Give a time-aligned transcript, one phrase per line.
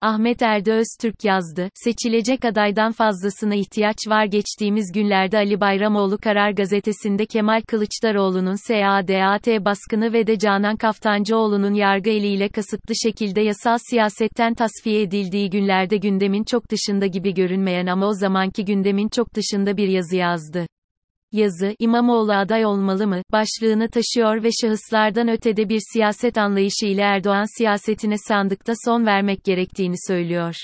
[0.00, 7.26] Ahmet Erde Öztürk yazdı, seçilecek adaydan fazlasına ihtiyaç var geçtiğimiz günlerde Ali Bayramoğlu Karar Gazetesi'nde
[7.26, 15.02] Kemal Kılıçdaroğlu'nun SADAT baskını ve de Canan Kaftancıoğlu'nun yargı eliyle kasıtlı şekilde yasal siyasetten tasfiye
[15.02, 20.16] edildiği günlerde gündemin çok dışında gibi görünmeyen ama o zamanki gündemin çok dışında bir yazı
[20.16, 20.66] yazdı.
[21.32, 27.58] Yazı, İmamoğlu aday olmalı mı, başlığını taşıyor ve şahıslardan ötede bir siyaset anlayışı ile Erdoğan
[27.58, 30.54] siyasetine sandıkta son vermek gerektiğini söylüyor.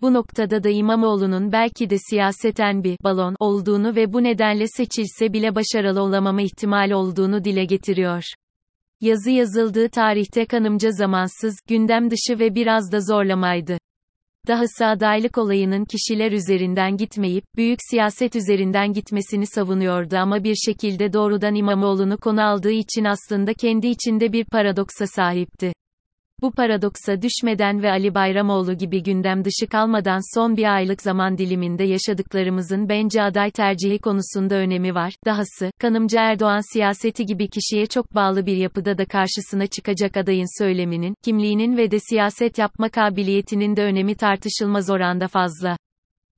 [0.00, 5.54] Bu noktada da İmamoğlu'nun belki de siyaseten bir balon olduğunu ve bu nedenle seçilse bile
[5.54, 8.24] başarılı olamama ihtimali olduğunu dile getiriyor.
[9.00, 13.78] Yazı yazıldığı tarihte kanımca zamansız, gündem dışı ve biraz da zorlamaydı.
[14.48, 21.54] Dahası adaylık olayının kişiler üzerinden gitmeyip, büyük siyaset üzerinden gitmesini savunuyordu ama bir şekilde doğrudan
[21.54, 25.72] İmamoğlu'nu konu aldığı için aslında kendi içinde bir paradoksa sahipti.
[26.42, 31.84] Bu paradoksa düşmeden ve Ali Bayramoğlu gibi gündem dışı kalmadan son bir aylık zaman diliminde
[31.84, 35.14] yaşadıklarımızın bence aday tercihi konusunda önemi var.
[35.26, 41.14] Dahası, kanımca Erdoğan siyaseti gibi kişiye çok bağlı bir yapıda da karşısına çıkacak adayın söyleminin,
[41.24, 45.76] kimliğinin ve de siyaset yapma kabiliyetinin de önemi tartışılmaz oranda fazla.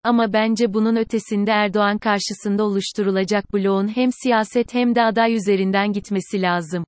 [0.02, 6.42] Ama bence bunun ötesinde Erdoğan karşısında oluşturulacak bloğun hem siyaset hem de aday üzerinden gitmesi
[6.42, 6.84] lazım.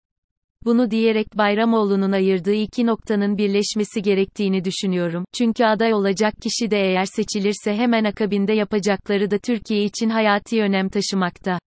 [0.64, 5.24] Bunu diyerek Bayramoğlu'nun ayırdığı iki noktanın birleşmesi gerektiğini düşünüyorum.
[5.38, 10.88] Çünkü aday olacak kişi de eğer seçilirse hemen akabinde yapacakları da Türkiye için hayati önem
[10.88, 11.58] taşımakta.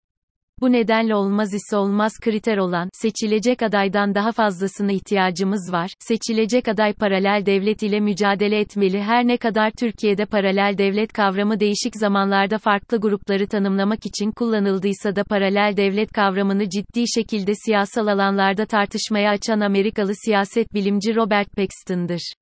[0.61, 5.91] Bu nedenle olmaz ise olmaz kriter olan, seçilecek adaydan daha fazlasına ihtiyacımız var.
[5.99, 9.01] Seçilecek aday paralel devlet ile mücadele etmeli.
[9.01, 15.23] Her ne kadar Türkiye'de paralel devlet kavramı değişik zamanlarda farklı grupları tanımlamak için kullanıldıysa da
[15.23, 22.33] paralel devlet kavramını ciddi şekilde siyasal alanlarda tartışmaya açan Amerikalı siyaset bilimci Robert Paxton'dır.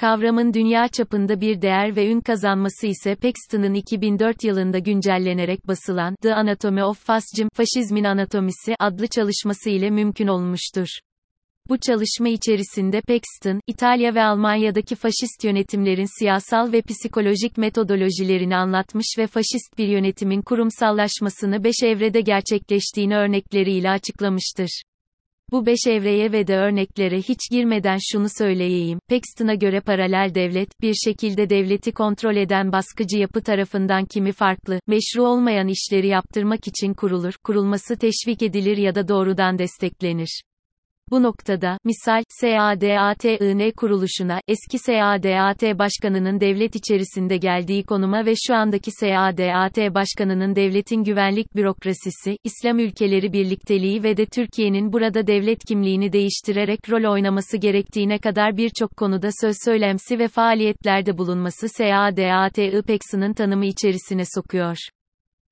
[0.00, 6.34] Kavramın dünya çapında bir değer ve ün kazanması ise Paxton'ın 2004 yılında güncellenerek basılan The
[6.34, 10.86] Anatomy of Fascism, Faşizmin Anatomisi adlı çalışması ile mümkün olmuştur.
[11.68, 19.26] Bu çalışma içerisinde Paxton, İtalya ve Almanya'daki faşist yönetimlerin siyasal ve psikolojik metodolojilerini anlatmış ve
[19.26, 24.82] faşist bir yönetimin kurumsallaşmasını beş evrede gerçekleştiğini örnekleriyle açıklamıştır.
[25.52, 30.94] Bu beş evreye ve de örneklere hiç girmeden şunu söyleyeyim, Paxton'a göre paralel devlet, bir
[30.94, 37.34] şekilde devleti kontrol eden baskıcı yapı tarafından kimi farklı, meşru olmayan işleri yaptırmak için kurulur,
[37.44, 40.42] kurulması teşvik edilir ya da doğrudan desteklenir.
[41.10, 48.90] Bu noktada, misal, SADATIN kuruluşuna, eski SADAT başkanının devlet içerisinde geldiği konuma ve şu andaki
[48.90, 56.90] SADAT başkanının devletin güvenlik bürokrasisi, İslam ülkeleri birlikteliği ve de Türkiye'nin burada devlet kimliğini değiştirerek
[56.90, 64.22] rol oynaması gerektiğine kadar birçok konuda söz söylemsi ve faaliyetlerde bulunması SADAT IPEX'inin tanımı içerisine
[64.34, 64.76] sokuyor.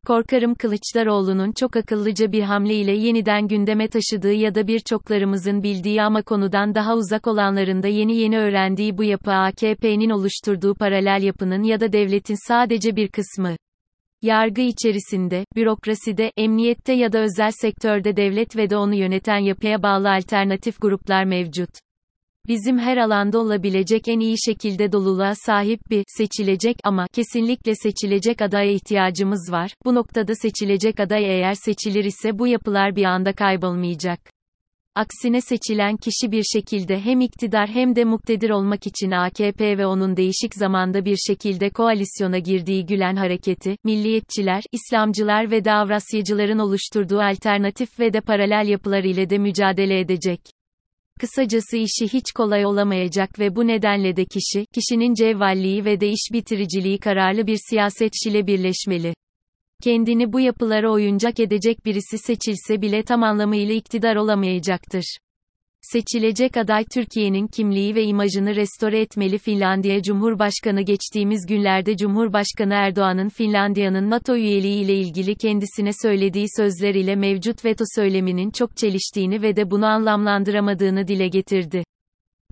[0.04, 6.22] Korkarım Kılıçdaroğlu'nun çok akıllıca bir hamle ile yeniden gündeme taşıdığı ya da birçoklarımızın bildiği ama
[6.22, 11.81] konudan daha uzak olanların da yeni yeni öğrendiği bu yapı AKP'nin oluşturduğu paralel yapının ya
[11.81, 13.56] da devletin sadece bir kısmı.
[14.22, 20.10] Yargı içerisinde, bürokraside, emniyette ya da özel sektörde devlet ve de onu yöneten yapıya bağlı
[20.10, 21.70] alternatif gruplar mevcut
[22.49, 28.71] bizim her alanda olabilecek en iyi şekilde doluluğa sahip bir, seçilecek ama, kesinlikle seçilecek adaya
[28.71, 29.75] ihtiyacımız var.
[29.84, 34.34] Bu noktada seçilecek aday eğer seçilir ise bu yapılar bir anda kaybolmayacak.
[34.97, 40.16] Aksine seçilen kişi bir şekilde hem iktidar hem de muktedir olmak için AKP ve onun
[40.16, 48.12] değişik zamanda bir şekilde koalisyona girdiği Gülen hareketi, milliyetçiler, İslamcılar ve Davrasyacıların oluşturduğu alternatif ve
[48.12, 50.41] de paralel yapılar ile de mücadele edecek.
[51.20, 56.32] Kısacası işi hiç kolay olamayacak ve bu nedenle de kişi, kişinin cevvalliği ve de iş
[56.32, 59.14] bitiriciliği kararlı bir siyasetçiyle birleşmeli.
[59.82, 65.16] Kendini bu yapılara oyuncak edecek birisi seçilse bile tam anlamıyla iktidar olamayacaktır.
[65.92, 74.10] Seçilecek aday Türkiye'nin kimliği ve imajını restore etmeli Finlandiya Cumhurbaşkanı geçtiğimiz günlerde Cumhurbaşkanı Erdoğan'ın Finlandiya'nın
[74.10, 79.70] NATO üyeliği ile ilgili kendisine söylediği sözler ile mevcut veto söyleminin çok çeliştiğini ve de
[79.70, 81.84] bunu anlamlandıramadığını dile getirdi.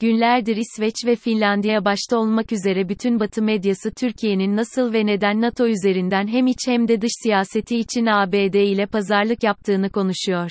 [0.01, 5.67] Günlerdir İsveç ve Finlandiya başta olmak üzere bütün Batı medyası Türkiye'nin nasıl ve neden NATO
[5.67, 10.51] üzerinden hem iç hem de dış siyaseti için ABD ile pazarlık yaptığını konuşuyor.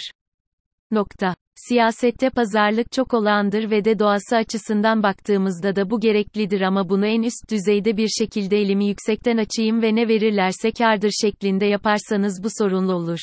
[0.92, 1.36] Nokta.
[1.68, 7.22] Siyasette pazarlık çok olağandır ve de doğası açısından baktığımızda da bu gereklidir ama bunu en
[7.22, 12.94] üst düzeyde bir şekilde elimi yüksekten açayım ve ne verirlerse kardır şeklinde yaparsanız bu sorunlu
[12.94, 13.20] olur.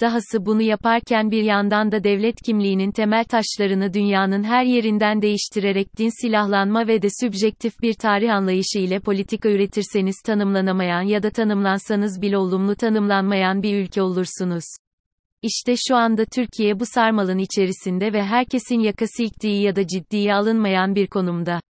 [0.00, 6.22] Dahası bunu yaparken bir yandan da devlet kimliğinin temel taşlarını dünyanın her yerinden değiştirerek din
[6.22, 12.38] silahlanma ve de sübjektif bir tarih anlayışı ile politika üretirseniz tanımlanamayan ya da tanımlansanız bile
[12.38, 14.64] olumlu tanımlanmayan bir ülke olursunuz.
[15.42, 20.94] İşte şu anda Türkiye bu sarmalın içerisinde ve herkesin yakası iktiği ya da ciddiye alınmayan
[20.94, 21.60] bir konumda.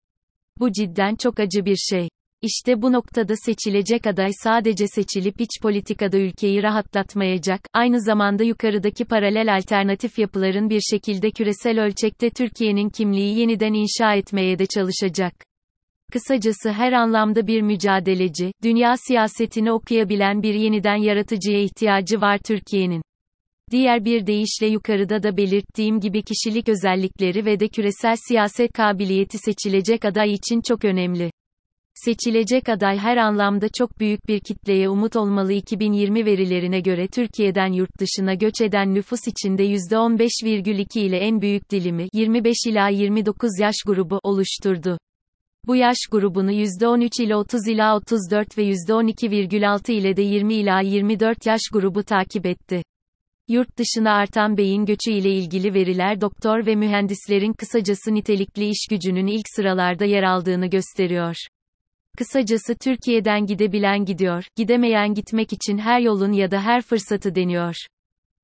[0.58, 2.08] Bu cidden çok acı bir şey.
[2.42, 9.56] İşte bu noktada seçilecek aday sadece seçilip iç politikada ülkeyi rahatlatmayacak, aynı zamanda yukarıdaki paralel
[9.56, 15.34] alternatif yapıların bir şekilde küresel ölçekte Türkiye'nin kimliği yeniden inşa etmeye de çalışacak.
[16.12, 23.02] Kısacası her anlamda bir mücadeleci, dünya siyasetini okuyabilen bir yeniden yaratıcıya ihtiyacı var Türkiye'nin.
[23.70, 30.04] Diğer bir deyişle yukarıda da belirttiğim gibi kişilik özellikleri ve de küresel siyaset kabiliyeti seçilecek
[30.04, 31.30] aday için çok önemli.
[31.94, 38.00] Seçilecek aday her anlamda çok büyük bir kitleye umut olmalı 2020 verilerine göre Türkiye'den yurt
[38.00, 44.20] dışına göç eden nüfus içinde %15,2 ile en büyük dilimi 25 ila 29 yaş grubu
[44.22, 44.98] oluşturdu.
[45.66, 51.46] Bu yaş grubunu %13 ile 30 ila 34 ve %12,6 ile de 20 ila 24
[51.46, 52.82] yaş grubu takip etti.
[53.50, 59.26] Yurt dışına artan beyin göçü ile ilgili veriler doktor ve mühendislerin kısacası nitelikli iş gücünün
[59.26, 61.36] ilk sıralarda yer aldığını gösteriyor.
[62.18, 67.74] Kısacası Türkiye'den gidebilen gidiyor, gidemeyen gitmek için her yolun ya da her fırsatı deniyor.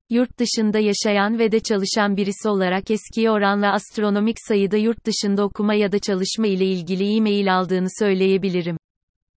[0.09, 5.73] Yurt dışında yaşayan ve de çalışan birisi olarak eskiye oranla astronomik sayıda yurt dışında okuma
[5.73, 8.77] ya da çalışma ile ilgili e-mail aldığını söyleyebilirim.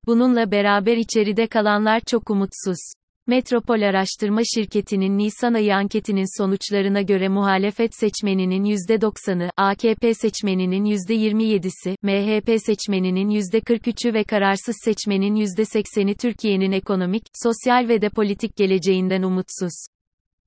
[0.06, 2.78] Bununla beraber içeride kalanlar çok umutsuz.
[3.28, 12.62] Metropol Araştırma Şirketi'nin Nisan ayı anketinin sonuçlarına göre muhalefet seçmeninin %90'ı, AKP seçmeninin %27'si, MHP
[12.66, 19.86] seçmeninin %43'ü ve kararsız seçmenin %80'i Türkiye'nin ekonomik, sosyal ve de politik geleceğinden umutsuz.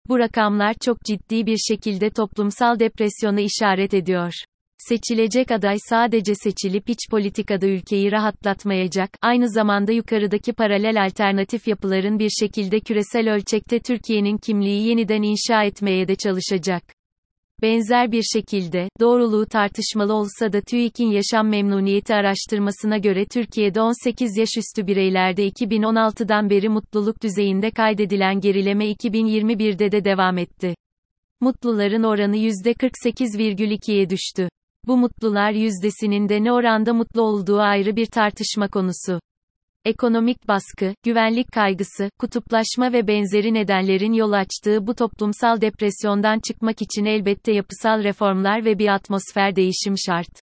[0.08, 4.32] Bu rakamlar çok ciddi bir şekilde toplumsal depresyona işaret ediyor.
[4.88, 12.30] Seçilecek aday sadece seçilip iç politikada ülkeyi rahatlatmayacak, aynı zamanda yukarıdaki paralel alternatif yapıların bir
[12.40, 16.82] şekilde küresel ölçekte Türkiye'nin kimliği yeniden inşa etmeye de çalışacak.
[17.62, 24.50] Benzer bir şekilde, doğruluğu tartışmalı olsa da TÜİK'in yaşam memnuniyeti araştırmasına göre Türkiye'de 18 yaş
[24.58, 30.74] üstü bireylerde 2016'dan beri mutluluk düzeyinde kaydedilen gerileme 2021'de de devam etti.
[31.40, 34.48] Mutluların oranı %48,2'ye düştü.
[34.86, 39.20] Bu mutlular yüzdesinin de ne oranda mutlu olduğu ayrı bir tartışma konusu.
[39.84, 47.04] Ekonomik baskı, güvenlik kaygısı, kutuplaşma ve benzeri nedenlerin yol açtığı bu toplumsal depresyondan çıkmak için
[47.04, 50.39] elbette yapısal reformlar ve bir atmosfer değişim şart.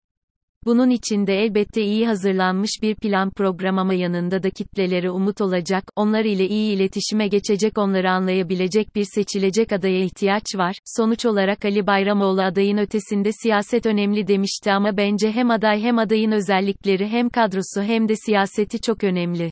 [0.65, 6.25] Bunun için de elbette iyi hazırlanmış bir plan program yanında da kitlelere umut olacak, onlar
[6.25, 10.75] ile iyi iletişime geçecek onları anlayabilecek bir seçilecek adaya ihtiyaç var.
[10.85, 16.31] Sonuç olarak Ali Bayramoğlu adayın ötesinde siyaset önemli demişti ama bence hem aday hem adayın
[16.31, 19.51] özellikleri hem kadrosu hem de siyaseti çok önemli.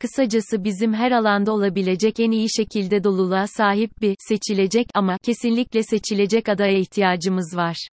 [0.00, 6.48] Kısacası bizim her alanda olabilecek en iyi şekilde doluluğa sahip bir seçilecek ama kesinlikle seçilecek
[6.48, 7.88] adaya ihtiyacımız var.